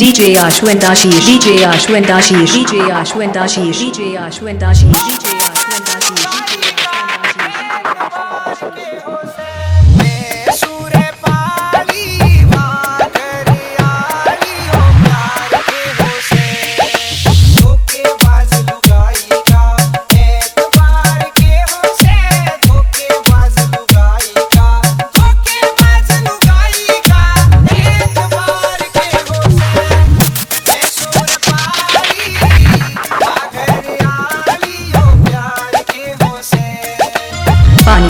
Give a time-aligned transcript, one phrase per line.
[0.00, 5.39] DJ Ashwin Dashi, DJ Ashwin Dashi, DJ Ashwin Dashi, DJ Ashwin Dashi, DJ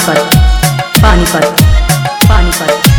[0.01, 1.63] Panipat Panipat
[2.29, 2.90] Panipat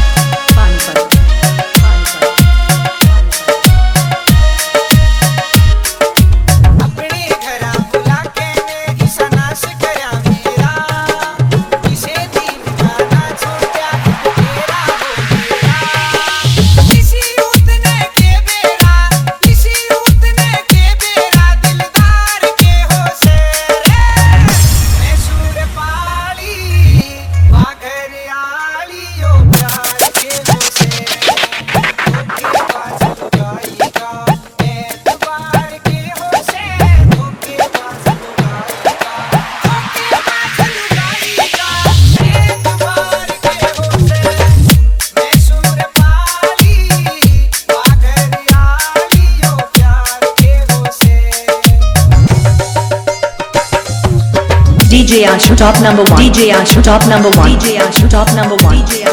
[54.92, 56.20] DJ Ashu top number one.
[56.20, 57.52] DJ Ashu top number one.
[57.52, 58.76] DJ Ashu top number one.
[58.76, 59.11] DJ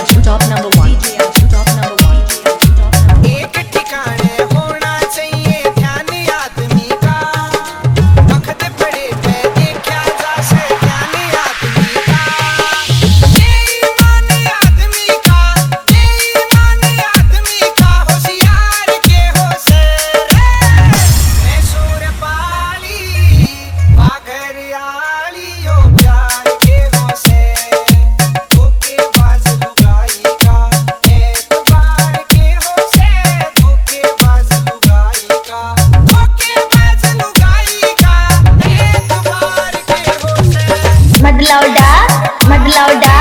[41.49, 41.93] Matlauda
[42.49, 43.18] Matlauda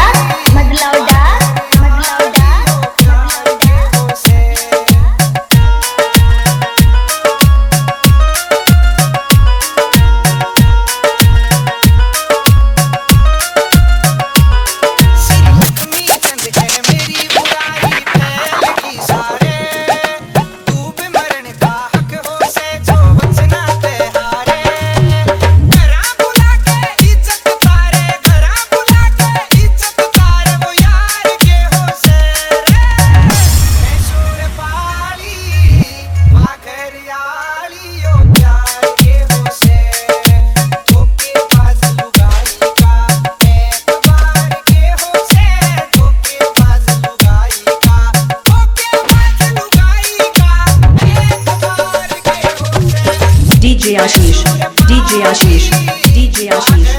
[53.67, 54.41] DJ Ashish,
[54.87, 55.67] DJ Ashish,
[56.15, 56.91] DJ Ashish,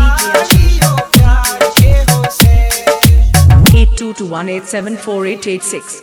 [0.00, 0.24] DJ
[2.24, 3.74] Ashish.
[3.74, 6.00] Eight two two one eight seven four eight eight six.